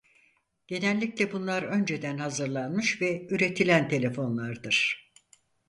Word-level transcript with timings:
Genellikle 0.67 1.31
bunlar 1.31 1.63
önceden 1.63 2.17
hazırlanmış 2.17 3.01
ve 3.01 3.27
üretilen 3.29 3.89
telefonlardır. 3.89 5.11